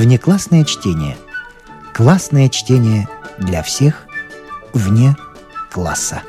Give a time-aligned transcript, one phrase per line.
[0.00, 1.18] Внеклассное чтение.
[1.92, 3.06] Классное чтение
[3.38, 4.06] для всех
[4.72, 5.14] вне
[5.70, 6.22] класса.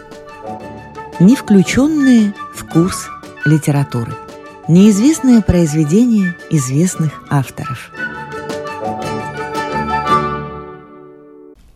[1.22, 3.08] Не включенные в курс
[3.46, 4.12] литературы.
[4.68, 7.94] Неизвестное произведение известных авторов.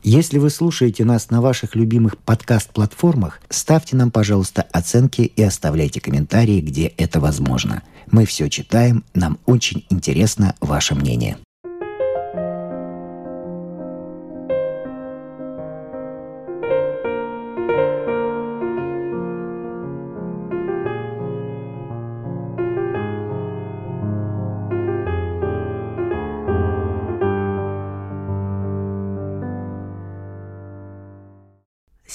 [0.04, 6.60] Если вы слушаете нас на ваших любимых подкаст-платформах, ставьте нам, пожалуйста, оценки и оставляйте комментарии,
[6.60, 7.84] где это возможно.
[8.12, 11.38] Мы все читаем, нам очень интересно ваше мнение.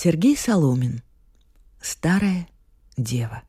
[0.02, 1.02] Сергей Соломин.
[1.82, 2.48] Старая
[2.96, 3.42] дева.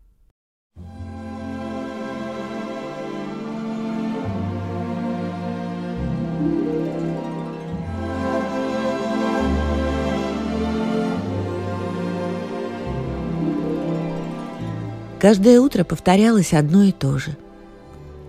[15.22, 17.38] Каждое утро повторялось одно и то же.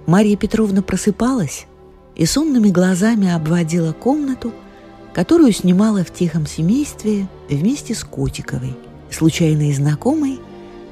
[0.07, 1.67] Марья Петровна просыпалась
[2.15, 4.53] и сонными глазами обводила комнату,
[5.13, 8.75] которую снимала в тихом семействе вместе с Котиковой,
[9.11, 10.41] случайной знакомой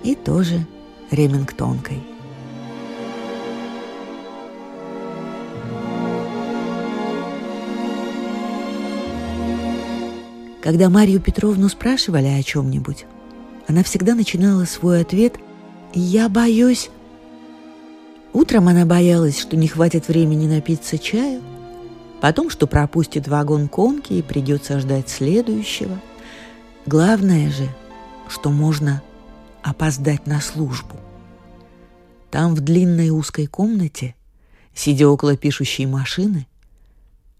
[0.02, 0.66] и тоже
[1.10, 1.98] ремингтонкой.
[10.62, 13.06] Когда Марию Петровну спрашивали о чем-нибудь,
[13.66, 15.36] она всегда начинала свой ответ
[15.94, 16.90] «Я боюсь».
[18.34, 21.40] Утром она боялась, что не хватит времени напиться чаю–
[22.20, 26.00] потом, что пропустит вагон конки и придется ждать следующего.
[26.86, 27.68] Главное же,
[28.28, 29.02] что можно
[29.62, 30.96] опоздать на службу.
[32.30, 34.14] Там, в длинной узкой комнате,
[34.74, 36.46] сидя около пишущей машины,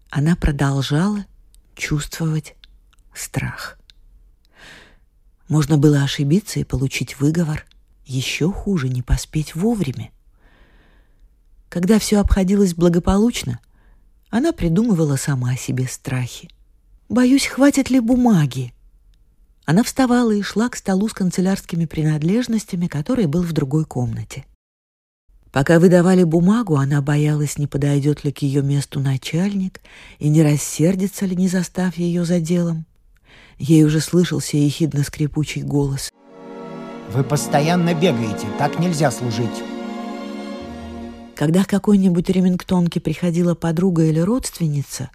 [0.09, 1.25] она продолжала
[1.75, 2.55] чувствовать
[3.13, 3.77] страх.
[5.47, 7.65] Можно было ошибиться и получить выговор.
[8.05, 10.11] Еще хуже не поспеть вовремя.
[11.69, 13.59] Когда все обходилось благополучно–
[14.31, 16.49] она придумывала сама себе страхи.
[17.09, 18.73] «Боюсь, хватит ли бумаги?»
[19.65, 24.45] Она вставала и шла к столу с канцелярскими принадлежностями, который был в другой комнате.
[25.51, 29.81] Пока выдавали бумагу, она боялась, не подойдет ли к ее месту начальник
[30.17, 32.85] и не рассердится ли, не застав ее за делом.
[33.59, 36.09] Ей уже слышался ехидно-скрипучий голос.
[37.13, 39.70] «Вы постоянно бегаете, так нельзя служить».
[41.41, 45.09] Когда к какой-нибудь ремингтонке приходила подруга или родственница,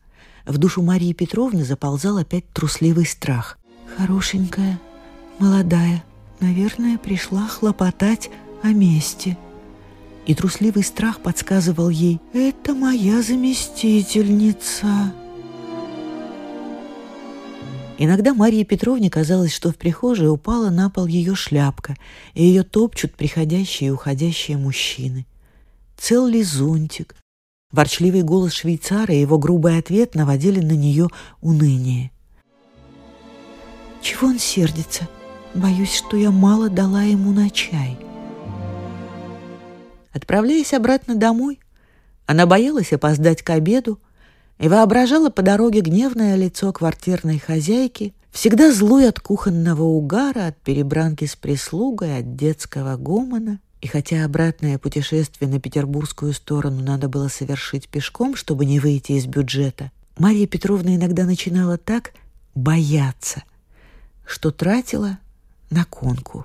[0.45, 3.57] в душу Марии Петровны заползал опять трусливый страх.
[3.97, 4.81] «Хорошенькая,
[5.39, 6.03] молодая,
[6.41, 8.29] наверное, пришла хлопотать
[8.65, 9.39] о месте».
[10.27, 15.13] И трусливый страх подсказывал ей «Это моя заместительница».
[17.99, 21.97] Иногда Марии Петровне казалось, что в прихожей упала на пол ее шляпка,
[22.35, 25.25] и ее топчут приходящие и уходящие мужчины–
[25.97, 27.15] цел ли зонтик.
[27.73, 31.09] Ворчливый голос швейцара и его грубый ответ наводили на нее
[31.41, 32.11] уныние.
[34.01, 35.09] Чего он сердится?
[35.55, 37.99] Боюсь, что я мало дала ему на чай.
[40.13, 41.61] Отправляясь обратно домой,
[42.25, 44.01] она боялась опоздать к обеду
[44.59, 51.25] и воображала по дороге гневное лицо квартирной хозяйки, всегда злой от кухонного угара, от перебранки
[51.25, 53.61] с прислугой, от детского гомона.
[53.87, 59.27] И хотя обратное путешествие на петербургскую сторону надо было совершить пешком, чтобы не выйти из
[59.27, 62.13] бюджета, Марья Петровна иногда начинала так
[62.57, 63.45] бояться,
[64.27, 65.21] что тратила
[65.71, 66.45] на конку.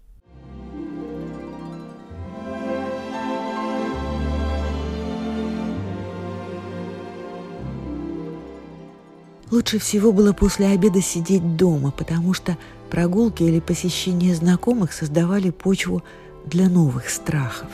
[9.50, 12.56] Лучше всего было после обеда сидеть дома, потому что
[12.92, 16.04] прогулки или посещение знакомых создавали почву
[16.46, 17.70] для новых страхов.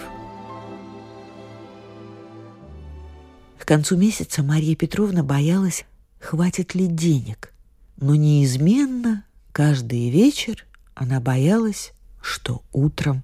[3.60, 5.86] К концу месяца Мария Петровна боялась,
[6.20, 7.54] хватит ли денег,
[7.98, 10.66] но неизменно каждый вечер
[10.96, 13.24] она боялась, что утром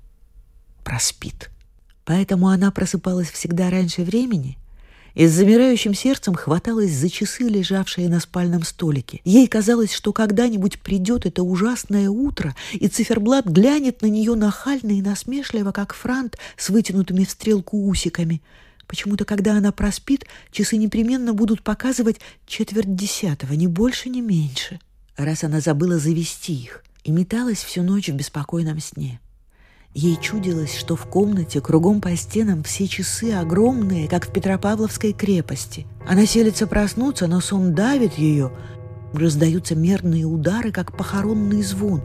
[0.83, 1.50] проспит.
[2.06, 4.57] Поэтому она просыпалась всегда раньше времени
[5.13, 9.21] и с замирающим сердцем хваталась за часы, лежавшие на спальном столике.
[9.24, 15.01] Ей казалось, что когда-нибудь придет это ужасное утро, и циферблат глянет на нее нахально и
[15.01, 18.42] насмешливо, как франт с вытянутыми в стрелку усиками.
[18.88, 24.80] Почему-то, когда она проспит, часы непременно будут показывать четверть десятого, ни больше, ни меньше.
[25.16, 29.19] Раз она забыла завести их и металась всю ночь в беспокойном сне.
[29.94, 35.86] Ей чудилось, что в комнате кругом по стенам все часы огромные, как в Петропавловской крепости.
[36.07, 38.51] Она селится проснуться, но сон давит ее.
[39.13, 42.01] Раздаются мерные удары, как похоронный звон.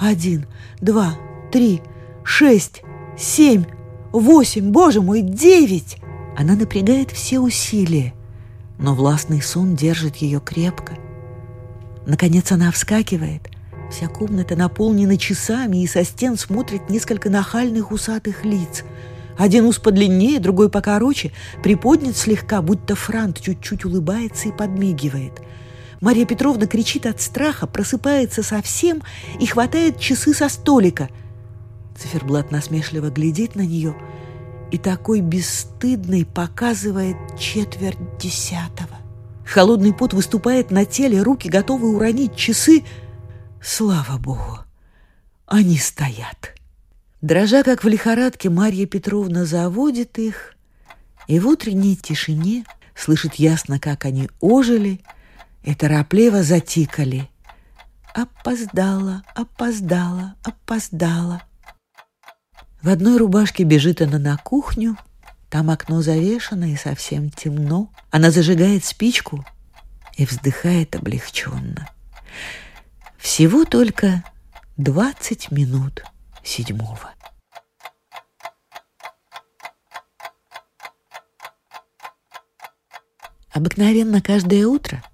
[0.00, 0.46] Один,
[0.80, 1.14] два,
[1.52, 1.80] три,
[2.24, 2.82] шесть,
[3.16, 3.66] семь,
[4.10, 5.98] восемь, боже мой, девять!
[6.36, 8.14] Она напрягает все усилия,
[8.78, 10.94] но властный сон держит ее крепко.
[12.04, 13.48] Наконец она вскакивает,
[13.92, 18.84] Вся комната наполнена часами, и со стен смотрят несколько нахальных усатых лиц.
[19.36, 21.30] Один ус подлиннее, другой покороче,
[21.62, 25.42] приподнят слегка, будто франт чуть-чуть улыбается и подмигивает.
[26.00, 29.02] Мария Петровна кричит от страха, просыпается совсем
[29.38, 31.10] и хватает часы со столика.
[31.94, 33.94] Циферблат насмешливо глядит на нее
[34.70, 38.96] и такой бесстыдный показывает четверть десятого.
[39.44, 42.84] Холодный пот выступает на теле, руки готовы уронить часы—
[43.64, 44.58] Слава Богу,
[45.46, 46.56] они стоят.
[47.20, 50.56] Дрожа, как в лихорадке, Марья Петровна заводит их,
[51.28, 52.64] и в утренней тишине
[52.96, 55.00] слышит ясно, как они ожили
[55.62, 57.30] и торопливо затикали.
[58.12, 61.44] Опоздала, опоздала, опоздала.
[62.82, 64.96] В одной рубашке бежит она на кухню,
[65.48, 67.92] там окно завешено и совсем темно.
[68.10, 69.46] Она зажигает спичку
[70.16, 71.88] и вздыхает облегченно.
[73.22, 74.24] Всего только
[74.76, 76.02] двадцать минут
[76.42, 77.14] седьмого.
[83.52, 85.04] Обыкновенно каждое утро,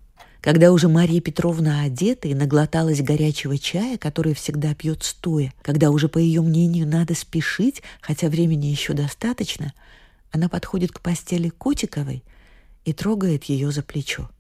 [0.41, 6.09] когда уже Мария Петровна одета и наглоталась горячего чая, который всегда пьет стоя, когда уже,
[6.09, 9.75] по ее мнению, надо спешить, хотя времени еще достаточно,
[10.31, 12.25] она подходит к постели Котиковой
[12.87, 14.31] и трогает ее за плечо.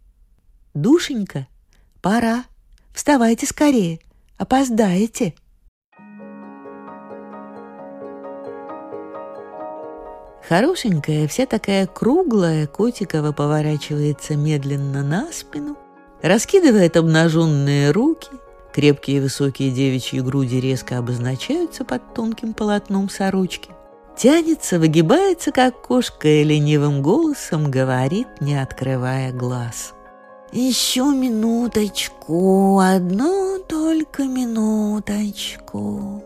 [0.72, 1.46] «Душенька,
[2.00, 2.46] пора!»
[2.98, 4.00] Вставайте скорее,
[4.38, 5.32] опоздаете!»
[10.48, 15.78] Хорошенькая, вся такая круглая, Котикова поворачивается медленно на спину,
[16.22, 18.30] раскидывает обнаженные руки,
[18.74, 23.70] крепкие высокие девичьи груди резко обозначаются под тонким полотном сорочки,
[24.16, 29.94] тянется, выгибается, как кошка, и ленивым голосом говорит, не открывая глаз–
[30.52, 36.22] еще минуточку, одну только минуточку.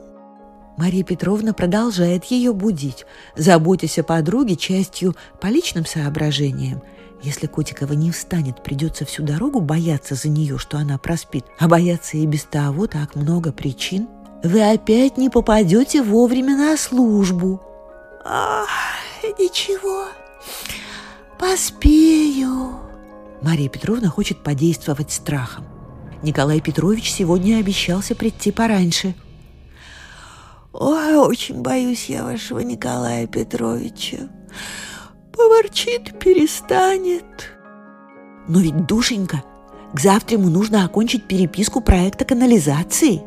[0.76, 6.82] Мария Петровна продолжает ее будить, заботясь о подруге частью по личным соображениям.
[7.22, 11.44] Если Котикова не встанет, придется всю дорогу бояться за нее, что она проспит.
[11.58, 14.08] А бояться и без того так много причин.
[14.42, 17.60] Вы опять не попадете вовремя на службу.
[18.24, 18.68] Ах,
[19.38, 20.06] ничего,
[21.38, 22.81] поспею.
[23.42, 25.64] Мария Петровна хочет подействовать страхом.
[26.22, 29.16] Николай Петрович сегодня обещался прийти пораньше.
[30.72, 34.28] «Ой, очень боюсь я вашего Николая Петровича.
[35.36, 37.24] Поворчит, перестанет».
[38.46, 39.42] «Но ведь, душенька,
[39.92, 43.22] к завтра ему нужно окончить переписку проекта канализации».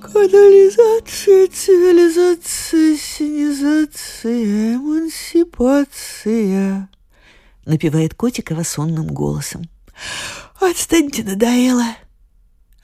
[0.00, 6.90] Канализация, цивилизация, синизация, эмансипация
[7.64, 9.62] напевает Котикова сонным голосом.
[10.60, 11.84] «Отстаньте, надоело!»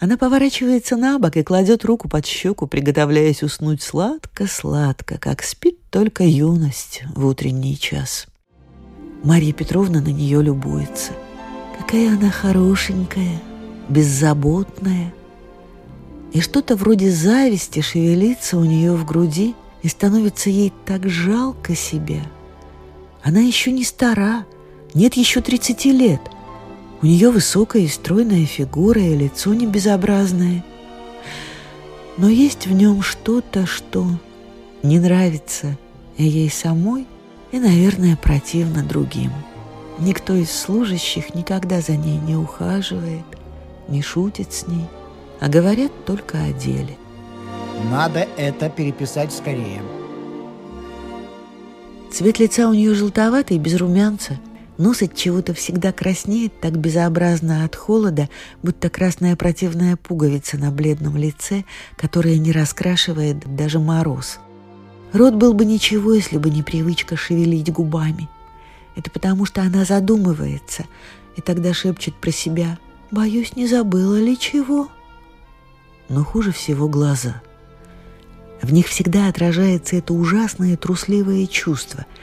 [0.00, 6.22] Она поворачивается на бок и кладет руку под щеку, приготовляясь уснуть сладко-сладко, как спит только
[6.24, 8.26] юность в утренний час.
[9.24, 11.12] Марья Петровна на нее любуется.
[11.76, 13.42] Какая она хорошенькая,
[13.88, 15.12] беззаботная.
[16.32, 22.20] И что-то вроде зависти шевелится у нее в груди, и становится ей так жалко себя.
[23.22, 24.44] Она еще не стара,
[24.94, 26.20] нет еще тридцати лет.
[27.02, 30.64] У нее высокая и стройная фигура и лицо не безобразное.
[32.16, 34.06] Но есть в нем что-то, что
[34.82, 35.76] не нравится
[36.16, 37.06] ей самой
[37.52, 39.30] и, наверное, противно другим.
[40.00, 43.24] Никто из служащих никогда за ней не ухаживает,
[43.88, 44.86] не шутит с ней,
[45.40, 46.96] а говорят только о деле.
[47.90, 49.82] Надо это переписать скорее.
[52.12, 54.38] Цвет лица у нее желтоватый, без румянца–
[54.78, 58.28] Нос от чего-то всегда краснеет так безобразно от холода,
[58.62, 61.64] будто красная противная пуговица на бледном лице,
[61.96, 64.38] которая не раскрашивает даже мороз.
[65.12, 68.28] Рот был бы ничего, если бы не привычка шевелить губами.
[68.94, 70.84] Это потому, что она задумывается
[71.36, 72.78] и тогда шепчет про себя
[73.10, 74.88] «Боюсь, не забыла ли чего?»
[76.08, 77.42] Но хуже всего глаза.
[78.62, 82.06] В них всегда отражается это ужасное трусливое чувство–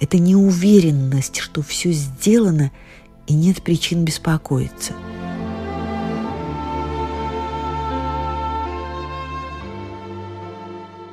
[0.00, 2.70] это неуверенность, что все сделано
[3.26, 4.92] и нет причин беспокоиться.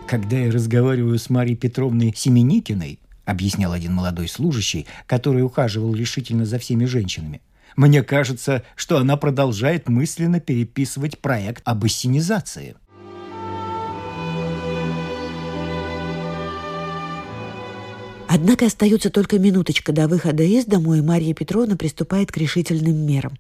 [0.08, 6.60] Когда я разговариваю с Марией Петровной Семеникиной, объяснял один молодой служащий, который ухаживал решительно за
[6.60, 7.42] всеми женщинами,
[7.76, 12.76] мне кажется, что она продолжает мысленно переписывать проект об ассенизации.
[18.36, 23.34] Однако остается только минуточка до выхода из дому, и Марья Петровна приступает к решительным мерам.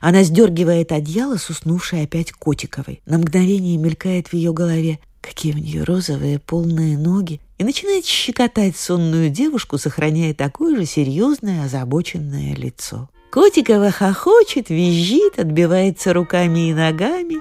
[0.00, 3.00] Она сдергивает одеяло с уснувшей опять Котиковой.
[3.04, 8.76] На мгновение мелькает в ее голове, какие у нее розовые полные ноги, и начинает щекотать
[8.76, 13.10] сонную девушку, сохраняя такое же серьезное озабоченное лицо.
[13.32, 17.38] Котикова хохочет, визжит, отбивается руками и ногами.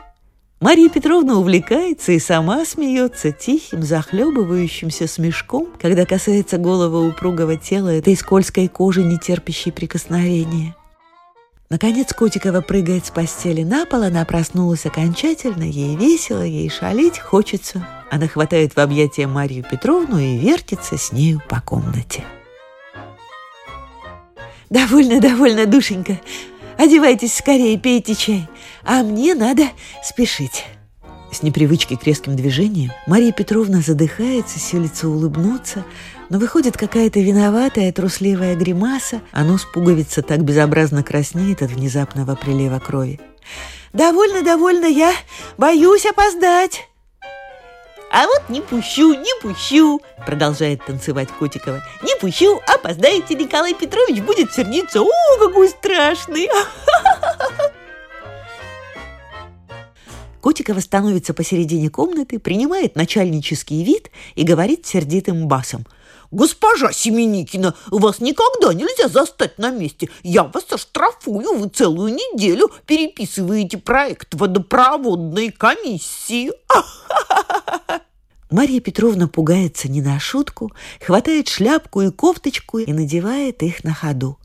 [0.60, 8.16] Мария Петровна увлекается и сама смеется тихим, захлебывающимся смешком, когда касается головы упругого тела этой
[8.16, 10.76] скользкой кожи, не терпящей прикосновения.
[11.70, 17.86] Наконец Котикова прыгает с постели на пол, она проснулась окончательно, ей весело, ей шалить хочется.
[18.10, 22.24] Она хватает в объятия Марию Петровну и вертится с нею по комнате.
[24.72, 26.20] «Довольно, довольно, душенька.
[26.78, 28.48] Одевайтесь скорее, пейте чай.
[28.88, 29.64] А мне надо
[30.02, 30.66] спешить».
[31.30, 35.84] С непривычки к резким движениям Мария Петровна задыхается, силится улыбнуться,
[36.30, 42.80] но выходит какая-то виноватая, трусливая гримаса, а нос пуговица так безобразно краснеет от внезапного прилива
[42.80, 43.20] крови.
[43.92, 45.14] «Довольно, довольно, я
[45.58, 46.88] боюсь опоздать!»
[48.10, 51.84] «А вот не пущу, не пущу!» Продолжает танцевать Котикова.
[52.04, 55.02] «Не пущу, опоздаете, Николай Петрович будет сердиться.
[55.02, 56.48] О, какой страшный!»
[60.42, 65.86] Котикова становится посередине комнаты, принимает начальнический вид и говорит сердитым басом.
[66.30, 70.10] «Госпожа Семеникина, вас никогда нельзя застать на месте.
[70.24, 76.52] Я вас оштрафую, вы целую неделю переписываете проект водопроводной комиссии».
[78.50, 80.72] Марья Петровна пугается не на шутку,
[81.06, 84.38] хватает шляпку и кофточку и надевает их на ходу.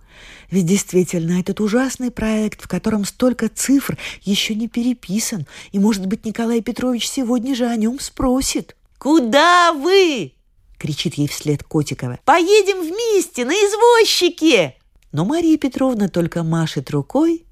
[0.50, 6.24] Ведь действительно, этот ужасный проект, в котором столько цифр, еще не переписан, и, может быть,
[6.24, 8.76] Николай Петрович сегодня же о нем спросит.
[8.98, 10.32] «Куда вы?»—
[10.78, 12.18] кричит ей вслед Котикова.
[12.24, 14.76] «Поедем вместе, на извозчике!»
[15.12, 17.44] Но Мария Петровна только машет рукой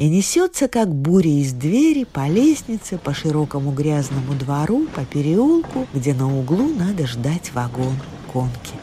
[0.00, 6.14] и несется, как буря из двери, по лестнице, по широкому грязному двору, по переулку, где
[6.14, 7.94] на углу надо ждать вагон
[8.32, 8.79] конки.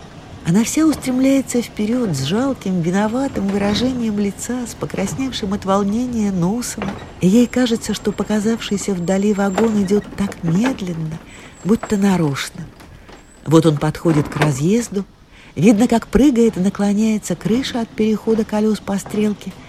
[0.48, 6.86] Она вся устремляется вперед с жалким, виноватым выражением лица, с покрасневшим от волнения носом.
[7.20, 11.20] И ей кажется, что показавшийся вдали вагон идет так медленно,
[11.66, 12.66] будто нарочно.
[13.46, 15.04] Вот он подходит к разъезду.
[15.56, 19.52] Видно, как прыгает и наклоняется крыша от перехода колес по стрелке–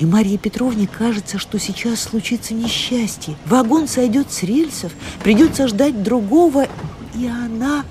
[0.00, 3.36] и Марье Петровне кажется, что сейчас случится несчастье.
[3.46, 6.66] Вагон сойдет с рельсов, придется ждать другого,
[7.14, 7.84] и она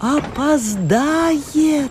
[0.00, 1.90] опоздает.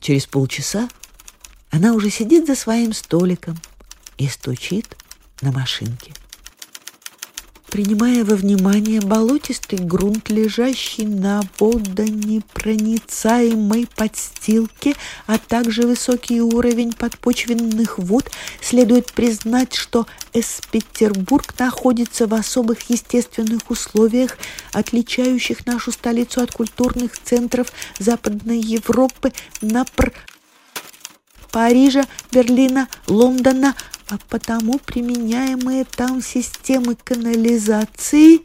[0.00, 0.88] Через полчаса
[1.70, 3.56] она уже сидит за своим столиком
[4.18, 4.96] и стучит
[5.42, 6.12] на машинке
[7.76, 14.94] принимая во внимание болотистый грунт, лежащий на водонепроницаемой подстилке,
[15.26, 18.30] а также высокий уровень подпочвенных вод,
[18.62, 24.38] следует признать, что Эс-Петербург находится в особых естественных условиях,
[24.72, 30.14] отличающих нашу столицу от культурных центров Западной Европы на пр
[31.52, 33.74] Парижа, Берлина, Лондона,
[34.08, 38.40] а потому применяемые там системы канализации...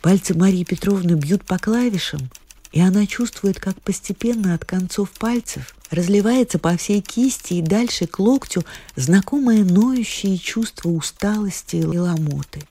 [0.00, 2.30] Пальцы Марии Петровны бьют по клавишам,
[2.70, 8.20] и она чувствует, как постепенно от концов пальцев разливается по всей кисти и дальше к
[8.20, 8.64] локтю
[8.94, 12.62] знакомое ноющее чувство усталости и ломоты.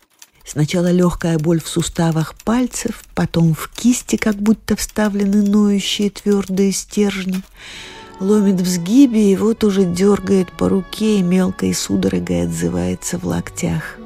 [0.45, 7.43] Сначала легкая боль в суставах пальцев, потом в кисти как будто вставлены ноющие твердые стержни–
[8.19, 13.97] ломит в сгибе и вот уже дергает по руке и мелкой судорогой отзывается в локтях.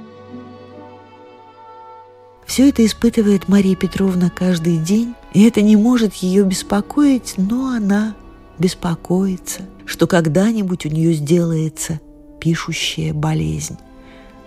[2.45, 8.15] Все это испытывает Мария Петровна каждый день, и это не может ее беспокоить, но она
[8.59, 12.01] беспокоится, что когда-нибудь у нее сделается
[12.41, 13.77] пишущая болезнь.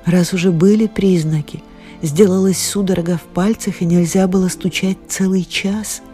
[0.04, 1.62] Раз уже были признаки,
[2.02, 6.02] сделалась судорога в пальцах, и нельзя было стучать целый час–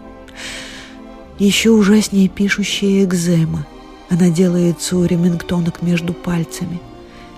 [1.47, 3.67] еще ужаснее пишущая экзема.
[4.11, 6.81] Она делается у ремингтонок между пальцами.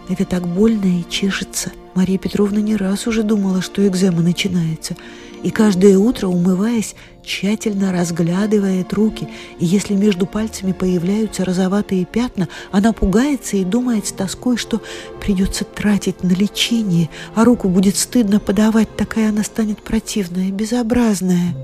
[0.09, 1.71] Это так больно и чешется.
[1.95, 4.97] Мария Петровна не раз уже думала, что экзема начинается.
[5.43, 6.95] и каждое утро, умываясь,
[7.25, 9.29] тщательно разглядывает руки,
[9.59, 14.81] и если между пальцами появляются розоватые пятна, она пугается и думает с тоской, что
[15.21, 21.57] придется тратить на лечение, а руку будет стыдно подавать, такая она станет противная, безобразная.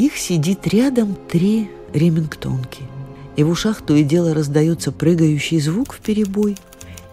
[0.00, 2.82] Их сидит рядом три ремингтонки,
[3.36, 6.56] и в ушах то и дело раздается прыгающий звук в перебой–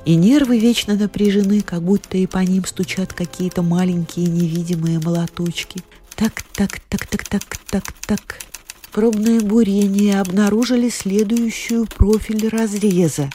[0.07, 5.83] и нервы вечно напряжены, как будто и по ним стучат какие-то маленькие невидимые молоточки.
[6.15, 8.39] Так, так, так, так, так, так, так.
[8.93, 13.29] Пробное бурение обнаружили следующую профиль разреза.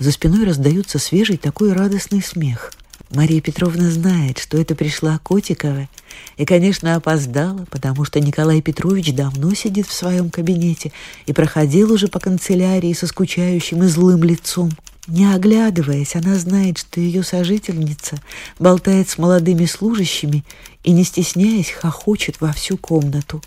[0.00, 2.72] За спиной раздается свежий такой радостный смех.
[3.10, 5.88] Мария Петровна знает, что это пришла Котикова,
[6.36, 10.92] и, конечно, опоздала, потому что Николай Петрович давно сидит в своем кабинете
[11.26, 14.70] и проходил уже по канцелярии со скучающим и злым лицом.
[15.06, 18.20] Не оглядываясь, она знает, что ее сожительница
[18.58, 20.44] болтает с молодыми служащими
[20.84, 23.42] и, не стесняясь, хохочет во всю комнату.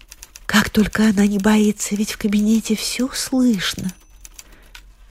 [0.48, 3.94] Как только она не боится, ведь в кабинете все слышно.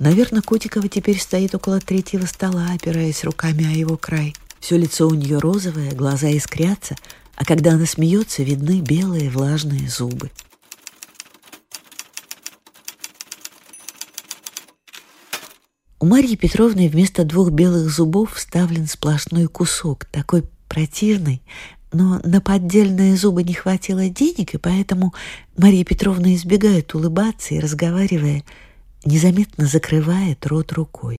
[0.00, 4.34] Наверное, Котикова теперь стоит около третьего стола, опираясь руками о его край.
[4.58, 6.96] Все лицо у нее розовое, глаза искрятся,
[7.36, 10.30] а когда она смеется, видны белые влажные зубы.
[15.98, 21.42] У Марьи Петровны вместо двух белых зубов вставлен сплошной кусок, такой противный,
[21.92, 25.12] но на поддельные зубы не хватило денег, и поэтому
[25.58, 28.44] Мария Петровна избегает улыбаться и, разговаривая,
[29.04, 31.16] незаметно закрывает рот рукой.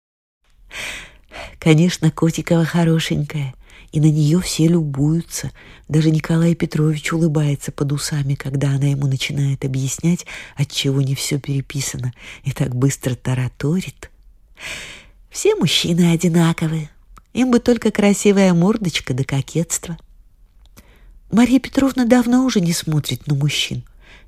[1.60, 3.54] Конечно, Котикова хорошенькая,
[3.92, 5.52] и на нее все любуются.
[5.88, 12.14] Даже Николай Петрович улыбается под усами, когда она ему начинает объяснять, отчего не все переписано,
[12.44, 14.10] и так быстро тараторит.
[15.30, 16.90] Все мужчины одинаковые.
[17.34, 19.98] Им бы только красивая мордочка да кокетство.
[21.32, 23.84] Марья Петровна давно уже не смотрит на мужчин.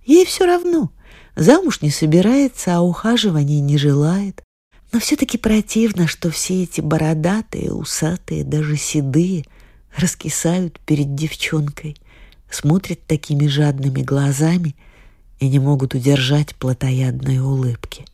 [0.06, 0.92] Ей все равно—
[1.36, 4.44] Замуж не собирается, а ухаживания не желает.
[4.92, 9.46] Но все-таки противно, что все эти бородатые, усатые, даже седые
[9.98, 11.98] раскисают перед девчонкой,
[12.50, 14.76] смотрят такими жадными глазами
[15.40, 18.06] и не могут удержать плотоядной улыбки.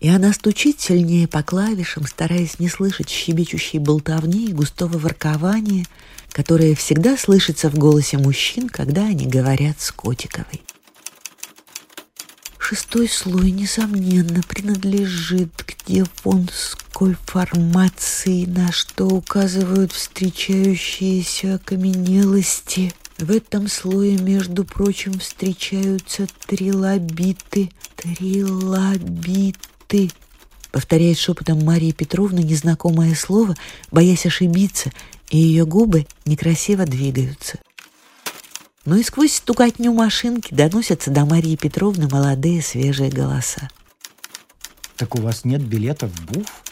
[0.00, 5.86] И она стучит сильнее по клавишам, стараясь не слышать щебечущей болтовни и густого воркования—
[6.36, 10.60] которое всегда слышится в голосе мужчин, когда они говорят с Котиковой.
[12.58, 22.92] Шестой слой, несомненно, принадлежит к девонской формации, на что указывают встречающиеся окаменелости.
[23.16, 27.70] В этом слое, между прочим, встречаются трилобиты.
[27.96, 29.56] Трилобиты.
[30.70, 33.56] Повторяет шепотом Мария Петровна незнакомое слово,
[33.90, 34.92] боясь ошибиться,
[35.30, 37.58] и ее губы некрасиво двигаются.
[38.84, 43.68] Но и сквозь стукотню машинки доносятся до Марии Петровны молодые свежие голоса.
[44.96, 46.62] Так у вас нет билета в БУФ?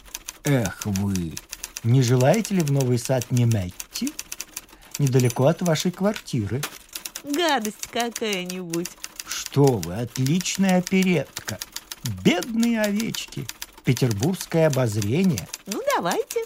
[0.44, 1.34] Эх вы!
[1.82, 4.12] Не желаете ли в Новый сад Неметти?
[4.98, 6.62] Недалеко от вашей квартиры.
[7.24, 8.88] Гадость какая-нибудь.
[9.26, 11.58] Что вы, отличная оперетка.
[12.22, 13.46] Бедные овечки.
[13.84, 15.48] Петербургское обозрение.
[15.66, 16.40] Ну, давайте.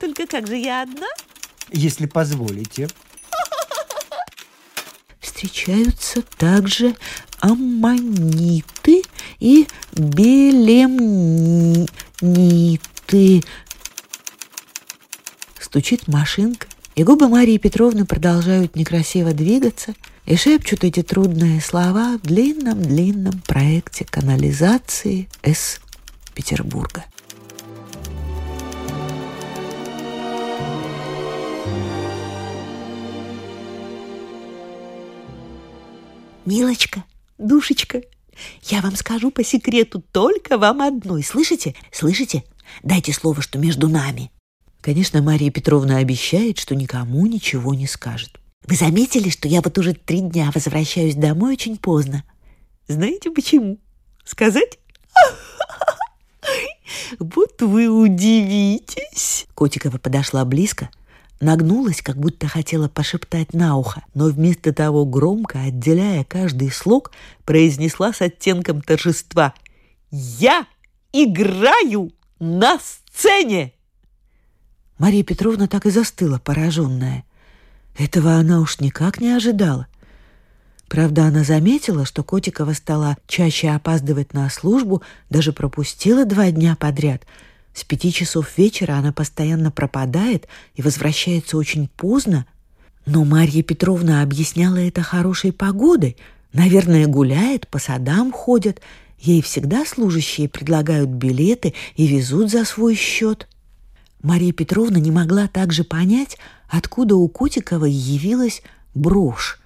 [0.00, 1.08] Только как же я одна?
[1.70, 2.88] Если позволите.
[5.20, 6.94] Встречаются также
[7.40, 9.02] аммониты
[9.38, 10.62] и белемниты.
[15.60, 22.26] Стучит машинка, и губы Марии Петровны продолжают некрасиво двигаться и шепчут эти трудные слова в
[22.26, 25.80] длинном-длинном проекте канализации С.
[26.34, 27.04] Петербурга.
[36.46, 37.02] Милочка,
[37.38, 38.02] душечка,
[38.62, 41.24] я вам скажу по секрету только вам одной.
[41.24, 41.74] Слышите?
[41.90, 42.44] Слышите?
[42.84, 44.30] Дайте слово, что между нами.
[44.80, 48.38] Конечно, Мария Петровна обещает, что никому ничего не скажет.
[48.64, 52.22] Вы заметили, что я вот уже три дня возвращаюсь домой очень поздно?
[52.86, 53.78] Знаете почему?
[54.24, 54.78] Сказать?
[57.18, 59.46] Вот вы удивитесь.
[59.54, 60.90] Котикова подошла близко,
[61.40, 67.10] нагнулась, как будто хотела пошептать на ухо, но вместо того громко, отделяя каждый слог,
[67.44, 69.54] произнесла с оттенком торжества
[70.10, 70.66] «Я
[71.12, 73.72] играю на сцене!»
[74.98, 77.24] Мария Петровна так и застыла, пораженная.
[77.98, 79.86] Этого она уж никак не ожидала.
[80.88, 87.22] Правда, она заметила, что Котикова стала чаще опаздывать на службу, даже пропустила два дня подряд.
[87.76, 92.46] С пяти часов вечера она постоянно пропадает и возвращается очень поздно.
[93.04, 96.16] Но Марья Петровна объясняла это хорошей погодой.
[96.54, 98.80] Наверное, гуляет, по садам ходят.
[99.18, 103.46] Ей всегда служащие предлагают билеты и везут за свой счет.
[104.22, 106.38] Мария Петровна не могла также понять,
[106.70, 108.62] откуда у Котиковой явилась
[108.94, 109.60] брошь.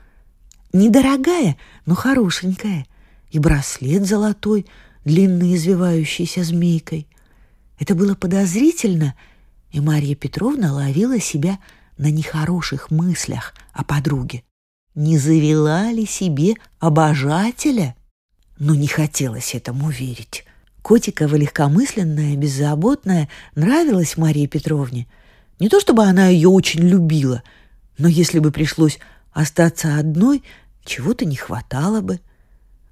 [0.73, 2.87] Недорогая, но хорошенькая.
[3.31, 4.67] И браслет золотой,
[5.05, 7.07] длинный извивающийся змейкой.
[7.81, 9.15] Это было подозрительно,
[9.73, 11.59] и Марья Петровна ловила себя
[11.97, 14.45] на нехороших мыслях о подруге.
[14.95, 17.97] Не завела ли себе обожателя?
[18.59, 20.45] Но не хотелось этому верить.
[20.83, 25.07] Котикова легкомысленная, беззаботная нравилась Марии Петровне.
[25.59, 27.43] Не то чтобы она ее очень любила,
[27.97, 28.99] но если бы пришлось
[29.33, 30.43] остаться одной,
[30.85, 32.21] чего-то не хватало бы.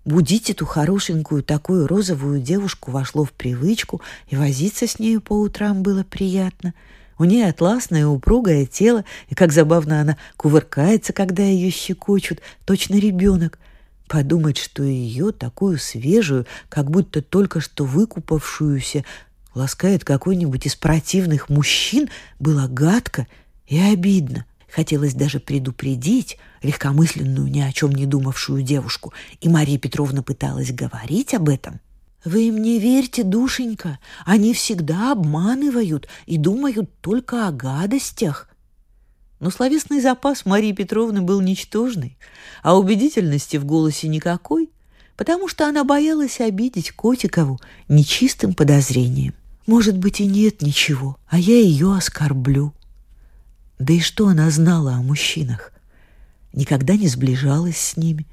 [0.08, 5.82] Будить эту хорошенькую такую розовую девушку вошло в привычку, и возиться с нею по утрам
[5.82, 6.72] было приятно.
[7.18, 13.58] У нее атласное упругое тело, и как забавно она кувыркается, когда ее щекочут, точно ребенок.
[14.06, 19.04] Подумать, что ее, такую свежую, как будто только что выкупавшуюся,
[19.54, 23.26] ласкает какой-нибудь из противных мужчин, было гадко
[23.66, 24.46] и обидно.
[24.70, 31.34] Хотелось даже предупредить легкомысленную, ни о чем не думавшую девушку, и Мария Петровна пыталась говорить
[31.34, 31.80] об этом.
[32.24, 38.48] «Вы им не верьте, душенька, они всегда обманывают и думают только о гадостях»,
[39.40, 42.18] но словесный запас Марии Петровны был ничтожный,
[42.62, 44.70] а убедительности в голосе никакой,
[45.16, 49.34] потому что она боялась обидеть Котикову нечистым подозрением.
[49.66, 52.74] Может быть, и нет ничего, а я ее оскорблю.
[53.78, 55.72] Да и что она знала о мужчинах?
[56.52, 58.26] Никогда не сближалась с ними,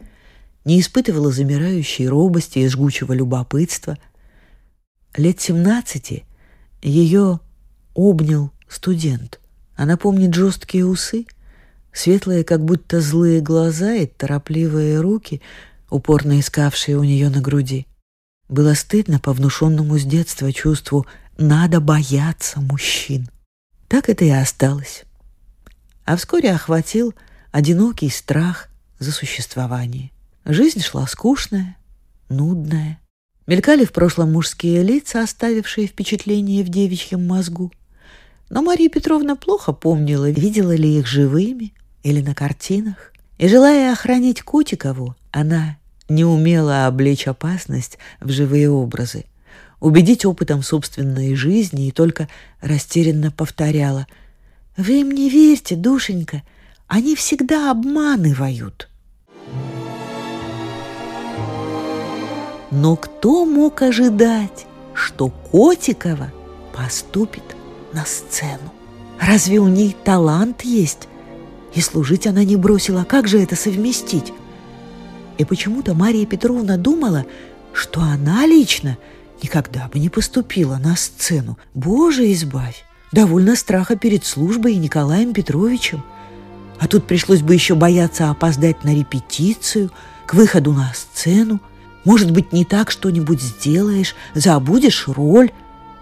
[0.63, 3.97] не испытывала замирающей робости и жгучего любопытства.
[5.15, 6.25] Лет семнадцати
[6.81, 7.39] ее
[7.93, 9.39] обнял студент–
[9.75, 11.25] она помнит жесткие усы,
[11.91, 15.41] светлые, как будто злые глаза и торопливые руки,
[15.89, 17.86] упорно искавшие у нее на груди.
[18.47, 21.05] Было стыдно по внушенному с детства чувству
[21.38, 23.29] «надо бояться мужчин».
[23.88, 25.03] Так это и осталось.
[26.05, 27.13] А вскоре охватил
[27.51, 30.11] одинокий страх за существование.
[30.45, 31.77] Жизнь шла скучная,
[32.29, 32.99] нудная.
[33.47, 37.71] Мелькали в прошлом мужские лица, оставившие впечатление в девичьем мозгу–
[38.49, 43.11] но Мария Петровна плохо помнила, видела ли их живыми или на картинах.
[43.37, 49.25] И, желая охранить Котикову, она не умела облечь опасность в живые образы,
[49.79, 52.29] убедить опытом собственной жизни и только
[52.61, 54.07] растерянно повторяла
[54.77, 56.43] «Вы им не верьте, душенька,
[56.88, 58.89] они всегда обманывают».
[62.71, 66.31] Но кто мог ожидать, что Котикова
[66.73, 67.43] поступит
[67.93, 68.73] на сцену.
[69.19, 71.07] Разве у ней талант есть?
[71.73, 73.03] И служить она не бросила.
[73.03, 74.33] Как же это совместить?
[75.38, 77.25] И почему-то Мария Петровна думала,
[77.73, 78.97] что она лично
[79.41, 81.57] никогда бы не поступила на сцену.
[81.73, 82.85] Боже, избавь!
[83.15, 86.04] Довольно страха перед службой и Николаем Петровичем.
[86.82, 89.89] А тут пришлось бы еще бояться опоздать на репетицию,
[90.25, 91.62] к выходу на сцену.
[92.04, 95.51] Может быть, не так что-нибудь сделаешь, забудешь роль,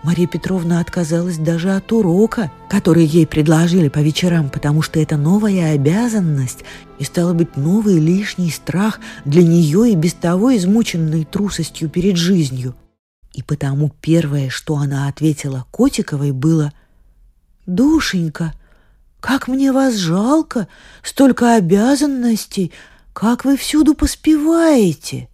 [0.02, 5.76] Мария Петровна отказалась даже от урока, который ей предложили по вечерам, потому что это новая
[5.76, 6.64] обязанность
[6.98, 12.74] и стало быть новый лишний страх для нее и без того измученной трусостью перед жизнью.
[13.36, 16.74] И потому первое, что она ответила Котиковой, было
[17.66, 18.54] «Душенька,
[19.20, 20.68] как мне вас жалко,
[21.02, 22.72] столько обязанностей,
[23.14, 25.30] как вы всюду поспеваете!»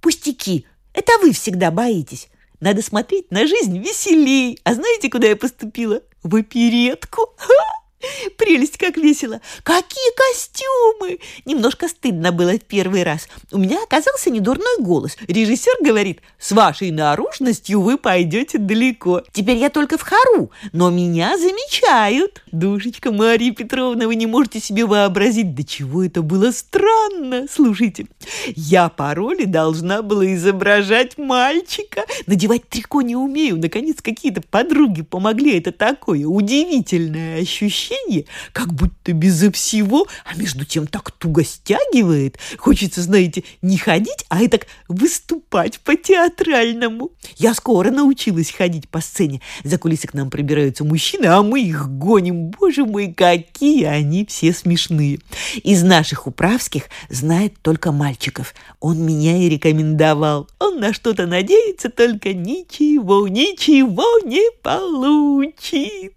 [0.00, 2.28] «Пустяки, это вы всегда боитесь.
[2.60, 4.58] Надо смотреть на жизнь веселей.
[4.64, 6.02] А знаете, куда я поступила?
[6.22, 7.34] В оперетку.
[7.36, 7.54] Ха!
[8.36, 9.40] Прелесть, как весело!
[9.62, 11.18] Какие костюмы!
[11.44, 13.28] Немножко стыдно было в первый раз.
[13.50, 15.16] У меня оказался недурной голос.
[15.26, 19.22] Режиссер говорит, с вашей наружностью вы пойдете далеко.
[19.32, 22.42] Теперь я только в хору, но меня замечают.
[22.52, 27.46] Душечка Мария Петровна, вы не можете себе вообразить, до чего это было странно.
[27.50, 28.06] Слушайте,
[28.54, 32.04] я по роли должна была изображать мальчика.
[32.26, 33.58] Надевать трико не умею.
[33.58, 35.58] Наконец, какие-то подруги помогли.
[35.58, 42.38] Это такое удивительное ощущение сиденье, как будто безо всего, а между тем так туго стягивает.
[42.58, 47.10] Хочется, знаете, не ходить, а и так выступать по-театральному.
[47.36, 49.40] Я скоро научилась ходить по сцене.
[49.64, 52.48] За кулисы к нам пробираются мужчины, а мы их гоним.
[52.48, 55.20] Боже мой, какие они все смешные.
[55.62, 58.54] Из наших управских знает только мальчиков.
[58.80, 60.48] Он меня и рекомендовал.
[60.58, 66.14] Он на что-то надеется, только ничего, ничего не получит.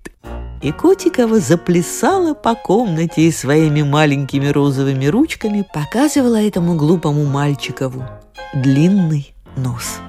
[0.62, 8.04] И Котикова заплясала по комнате и своими маленькими розовыми ручками показывала этому глупому мальчикову
[8.54, 10.00] длинный нос.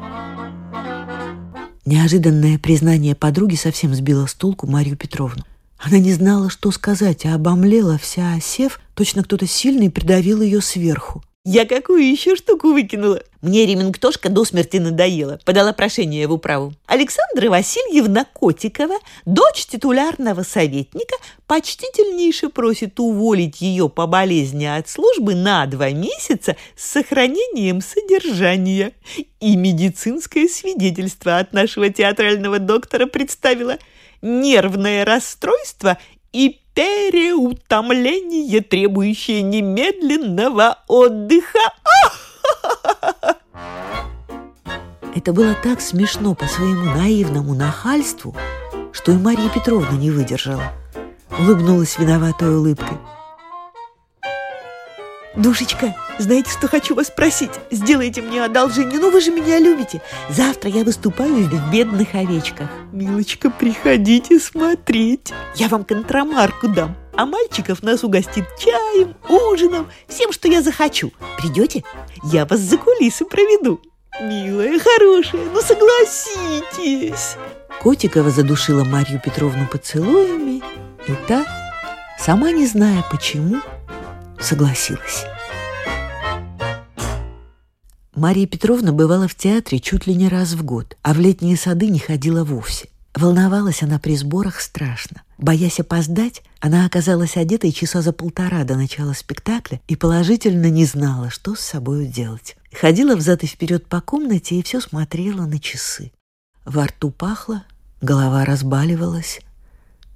[1.87, 5.43] Неожиданное признание подруги совсем сбило с толку Марию Петровну.
[5.79, 11.25] Она не знала, что сказать, а обомлела вся осев, точно кто-то сильный придавил ее сверху.
[11.45, 13.21] Я какую еще штуку выкинула?
[13.41, 15.41] Мне ремингтошка до смерти надоела.
[15.45, 16.73] Подала прошение в управу.
[16.87, 18.95] Александра Васильевна Котикова,
[19.27, 21.17] дочь титулярного советника,
[21.49, 28.93] почтительнейше просит уволить ее по болезни от службы на два месяца с сохранением содержания.
[29.41, 33.79] И медицинское свидетельство от нашего театрального доктора представила
[34.23, 35.99] нервное расстройство
[36.33, 41.59] и переутомление, требующее немедленного отдыха.
[45.15, 48.35] Это было так смешно по своему наивному нахальству,
[48.93, 50.73] что и Мария Петровна не выдержала.
[51.39, 52.97] Улыбнулась виноватой улыбкой.
[55.35, 57.53] Душечка, знаете, что хочу вас спросить?
[57.71, 60.03] Сделайте мне одолжение, ну вы же меня любите.
[60.29, 62.69] Завтра я выступаю в «Бедных овечках».
[62.93, 65.33] Милочка, приходите смотреть.
[65.55, 71.13] Я вам контрамарку дам, а мальчиков нас угостит чаем, ужином, всем, что я захочу.
[71.39, 71.83] Придете?
[72.25, 73.81] Я вас за кулисы проведу.
[74.21, 77.37] Милая, хорошая, ну согласитесь.
[77.81, 80.63] Котикова задушила Марью Петровну поцелуями,
[81.09, 81.47] и та,
[82.19, 83.63] сама не зная почему,
[84.43, 85.25] согласилась.
[88.15, 91.89] Мария Петровна бывала в театре чуть ли не раз в год, а в летние сады
[91.89, 92.89] не ходила вовсе.
[93.15, 95.23] Волновалась она при сборах страшно.
[95.39, 101.29] Боясь опоздать, она оказалась одетой часа за полтора до начала спектакля и положительно не знала,
[101.31, 102.57] что с собой делать.
[102.73, 106.13] Ходила взад и вперед по комнате и все смотрела на часы.
[106.65, 107.65] Во рту пахло,
[108.01, 109.41] голова разбаливалась.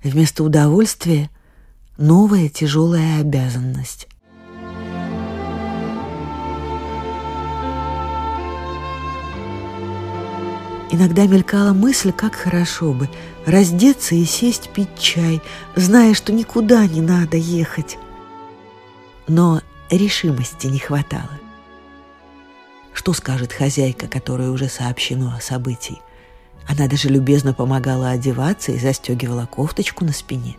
[0.02, 1.28] Вместо удовольствия
[1.98, 4.08] новая тяжелая обязанность.
[10.90, 13.08] Иногда мелькала мысль, как хорошо бы
[13.44, 15.42] раздеться и сесть пить чай,
[15.74, 17.98] зная, что никуда не надо ехать.
[19.26, 21.30] Но решимости не хватало.
[22.92, 26.00] Что скажет хозяйка, которой уже сообщено о событии?
[26.68, 30.56] Она даже любезно помогала одеваться и застегивала кофточку на спине.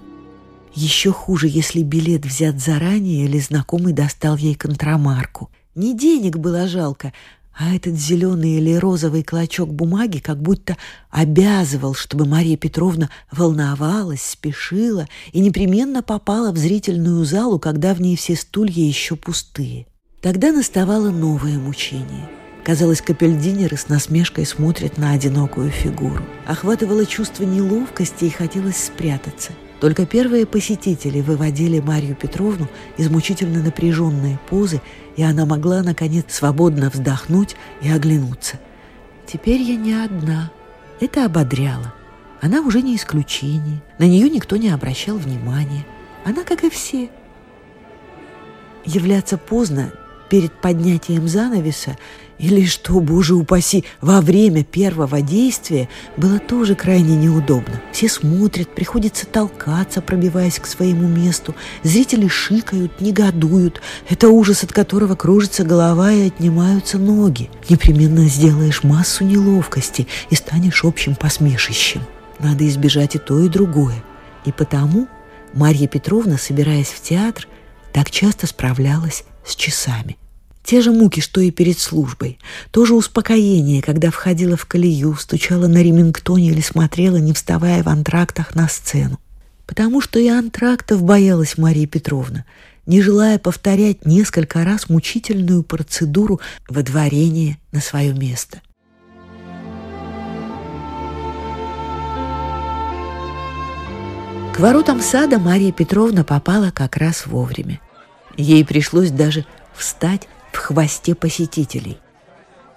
[0.74, 5.50] Еще хуже, если билет взят заранее или знакомый достал ей контрамарку.
[5.76, 7.14] Не денег было жалко,
[7.58, 10.78] а этот зеленый или розовый клочок бумаги как будто
[11.10, 18.16] обязывал, чтобы Мария Петровна волновалась, спешила и непременно попала в зрительную залу, когда в ней
[18.16, 19.88] все стулья еще пустые.
[20.22, 22.30] Тогда наставало новое мучение.
[22.64, 26.24] Казалось, капельдинеры с насмешкой смотрят на одинокую фигуру.
[26.46, 32.68] Охватывало чувство неловкости и хотелось спрятаться– только первые посетители выводили Марию Петровну
[32.98, 34.82] из мучительно напряженной позы,
[35.18, 38.60] и она могла, наконец, свободно вздохнуть и оглянуться.
[39.26, 40.52] «Теперь я не одна».
[41.00, 41.94] Это ободряло.
[42.42, 43.82] Она уже не исключение.
[44.00, 45.86] На нее никто не обращал внимания.
[46.24, 47.10] Она, как и все.
[48.86, 49.92] Являться поздно
[50.30, 51.98] перед поднятием занавеса
[52.40, 57.82] или, что, боже упаси, во время первого действия было тоже крайне неудобно.
[57.92, 61.56] Все смотрят, приходится толкаться, пробиваясь к своему месту.
[61.84, 63.82] Зрители шикают, негодуют.
[64.08, 67.50] Это ужас, от которого кружится голова и отнимаются ноги.
[67.70, 72.02] Непременно сделаешь массу неловкости и станешь общим посмешищем.
[72.40, 74.04] Надо избежать и то, и другое.
[74.46, 75.08] И потому
[75.54, 77.48] Марья Петровна, собираясь в театр,
[77.92, 80.18] так часто справлялась с часами–
[80.68, 82.40] те же муки, что и перед службой.
[82.72, 87.88] То же успокоение, когда входила в колею, стучала на ремингтоне или смотрела, не вставая в
[87.88, 89.18] антрактах на сцену.
[89.66, 92.44] Потому что и антрактов боялась Мария Петровна,
[92.86, 98.60] не желая повторять несколько раз мучительную процедуру водворения на свое место.
[104.54, 107.80] К воротам сада Мария Петровна попала как раз вовремя.
[108.36, 110.28] Ей пришлось даже встать
[110.58, 111.98] в хвосте посетителей.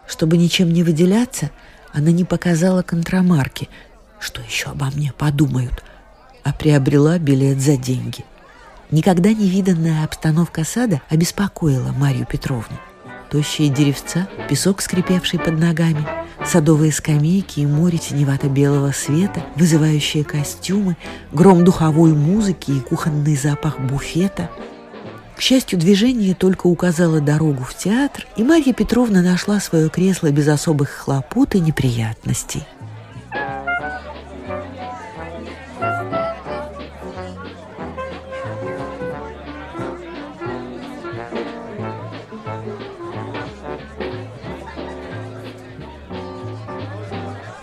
[0.06, 1.50] Чтобы ничем не выделяться,
[1.92, 3.68] она не показала контрамарки.
[4.18, 5.82] Что еще обо мне подумают?
[6.44, 8.24] а приобрела билет за деньги.
[8.90, 12.76] Никогда не виданная обстановка сада обеспокоила Марию Петровну.
[13.30, 16.04] Тощие деревца, песок, скрипевший под ногами,
[16.44, 20.96] садовые скамейки и море теневато-белого света, вызывающие костюмы,
[21.30, 24.50] гром духовой музыки и кухонный запах буфета.
[25.40, 30.46] К счастью, движение только указало дорогу в театр, и Марья Петровна нашла свое кресло без
[30.48, 32.62] особых хлопот и неприятностей.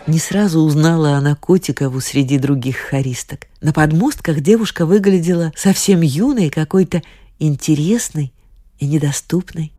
[0.08, 3.42] Не сразу узнала она Котикову среди других хористок.
[3.62, 7.04] На подмостках девушка выглядела совсем юной, какой-то
[7.40, 8.34] интересной
[8.80, 9.74] и недоступной.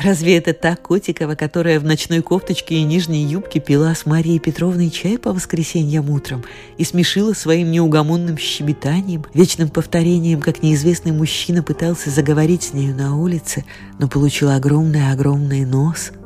[0.00, 4.90] Разве это та Котикова, которая в ночной кофточке и нижней юбке пила с Марией Петровной
[4.90, 6.44] чай по воскресеньям утром
[6.78, 13.16] и смешила своим неугомонным щебетанием, вечным повторением, как неизвестный мужчина пытался заговорить с нею на
[13.16, 13.64] улице,
[13.98, 16.12] но получил огромный-огромный нос–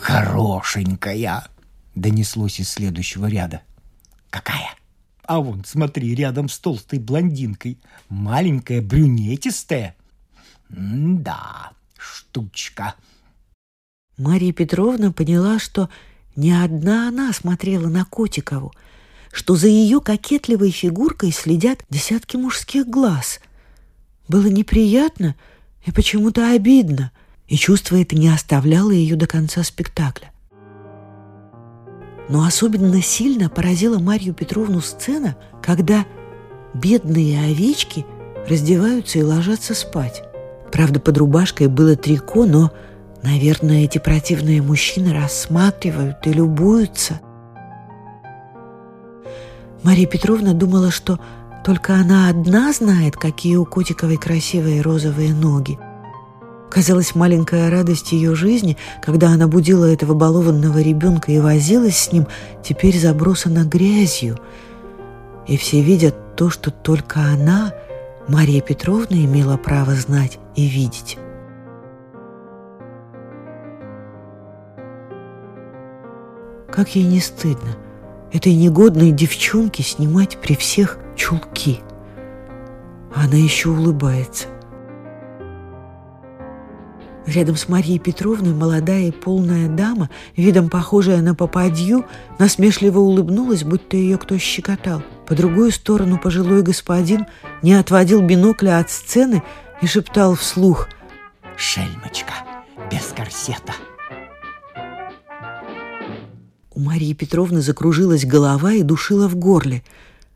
[0.00, 1.48] «Хорошенькая!»—
[1.94, 3.62] донеслось из следующего ряда.
[4.30, 4.77] «Какая?»
[5.28, 7.78] «А вон, смотри, рядом с толстой блондинкой.
[8.08, 9.94] Маленькая, брюнетистая».
[10.68, 12.94] «Да, штучка».
[14.16, 15.88] Мария Петровна поняла, что
[16.34, 18.72] не одна она смотрела на Котикову,
[19.30, 23.38] что за ее кокетливой фигуркой следят десятки мужских глаз.
[24.26, 25.36] Было неприятно
[25.86, 27.12] и почему-то обидно—
[27.48, 30.30] и чувство это не оставляло ее до конца спектакля.
[32.28, 36.04] Но особенно сильно поразила Марью Петровну сцена, когда
[36.74, 38.04] бедные овечки
[38.48, 40.22] раздеваются и ложатся спать.
[40.70, 42.70] Правда, под рубашкой было трико, но,
[43.22, 47.20] наверное, эти противные мужчины рассматривают и любуются.
[49.82, 51.18] Мария Петровна думала, что
[51.64, 55.78] только она одна знает, какие у Котиковой красивые розовые ноги–
[56.70, 62.26] Казалось, маленькая радость ее жизни, когда она будила этого балованного ребенка и возилась с ним,
[62.62, 64.38] теперь забросана грязью.
[65.46, 67.72] И все видят то, что только она,
[68.28, 71.16] Мария Петровна, имела право знать и видеть.
[76.70, 77.76] Как ей не стыдно
[78.30, 81.80] этой негодной девчонке снимать при всех чулки.
[83.14, 84.48] Она еще улыбается.
[87.28, 92.06] Рядом с Марией Петровной молодая и полная дама, видом похожая на попадью,
[92.38, 95.02] насмешливо улыбнулась, будто ее кто щекотал.
[95.26, 97.26] По другую сторону пожилой господин
[97.60, 99.42] не отводил бинокля от сцены
[99.82, 100.88] и шептал вслух
[101.58, 102.32] «Шельмочка,
[102.90, 103.74] без корсета!»
[106.74, 109.84] У Марии Петровны закружилась голова и душила в горле.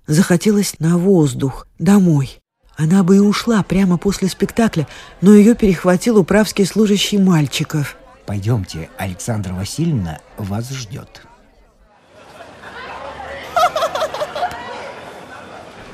[0.07, 2.42] Захотелось на воздух, домой.
[2.77, 4.89] Она бы и ушла прямо после спектакля,
[5.21, 7.97] но ее перехватил управский служащий мальчиков.
[8.27, 11.23] Пойдемте, Александра Васильевна вас ждет.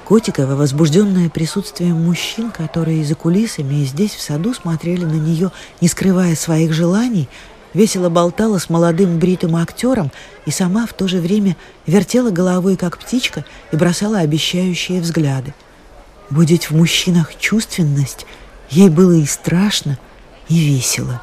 [0.04, 5.50] Котикова, возбужденная присутствием мужчин, которые за кулисами и здесь в саду смотрели на нее,
[5.82, 7.28] не скрывая своих желаний,
[7.74, 10.10] весело болтала с молодым бритым актером
[10.46, 15.52] и сама в то же время вертела головой, как птичка, и бросала обещающие взгляды–
[16.30, 18.26] Будить в мужчинах чувственность
[18.70, 19.98] ей было и страшно,
[20.48, 21.22] и весело.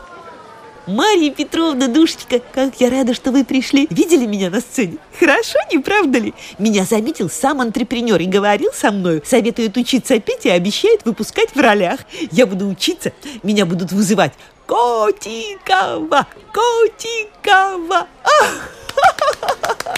[0.87, 3.87] Марья Петровна, душечка, как я рада, что вы пришли.
[3.89, 4.97] Видели меня на сцене?
[5.19, 6.33] Хорошо, не правда ли?
[6.59, 11.59] Меня заметил сам антрепренер и говорил со мной, советует учиться петь и обещает выпускать в
[11.59, 12.01] ролях.
[12.31, 14.33] Я буду учиться, меня будут вызывать
[14.67, 18.07] Котикова, Котикова.
[18.23, 18.71] Ах!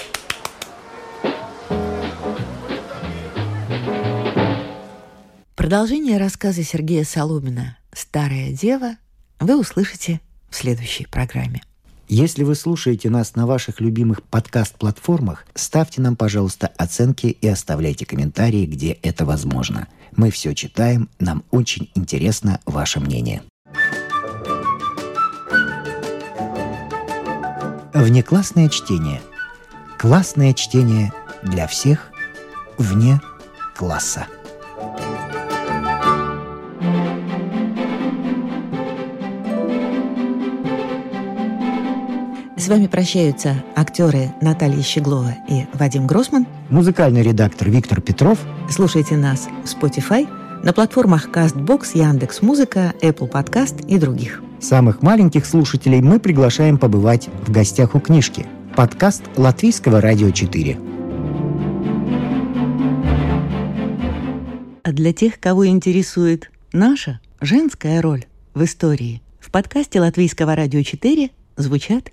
[5.58, 8.94] Продолжение рассказа Сергея Соломина «Старая дева»
[9.40, 11.62] вы услышите в следующей программе.
[12.06, 18.66] Если вы слушаете нас на ваших любимых подкаст-платформах, ставьте нам, пожалуйста, оценки и оставляйте комментарии,
[18.66, 19.88] где это возможно.
[20.14, 23.42] Мы все читаем, нам очень интересно ваше мнение.
[27.92, 29.20] Внеклассное чтение.
[29.98, 32.12] Классное чтение для всех
[32.78, 33.20] вне
[33.76, 34.28] класса.
[42.68, 46.46] С вами прощаются актеры Наталья Щеглова и Вадим Гросман.
[46.68, 48.38] Музыкальный редактор Виктор Петров.
[48.68, 50.28] Слушайте нас в Spotify,
[50.62, 54.42] на платформах CastBox, Яндекс.Музыка, Apple Podcast и других.
[54.60, 58.46] Самых маленьких слушателей мы приглашаем побывать в гостях у книжки.
[58.76, 60.78] Подкаст Латвийского радио 4.
[64.82, 71.30] А для тех, кого интересует наша женская роль в истории, в подкасте Латвийского радио 4
[71.56, 72.12] звучат